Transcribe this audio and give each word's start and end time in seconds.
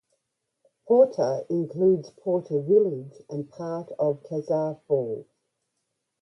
Porter 0.87 1.45
includes 1.47 2.09
Porter 2.09 2.59
village 2.59 3.21
and 3.29 3.47
part 3.51 3.91
of 3.99 4.23
Kezar 4.23 4.79
Falls. 4.87 5.27